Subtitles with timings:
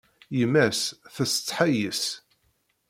[0.37, 0.81] Yemma-s
[1.15, 2.05] tessetḥa yes-s.